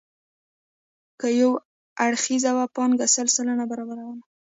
که 1.19 1.27
یو 1.39 1.51
اړخیزه 2.05 2.51
وه 2.55 2.65
پانګه 2.75 3.07
سل 3.13 3.27
سلنه 3.35 3.65
برابروله. 3.71 4.13